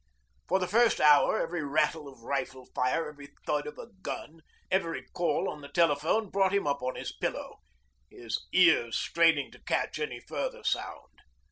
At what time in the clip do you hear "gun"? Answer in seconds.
4.01-4.41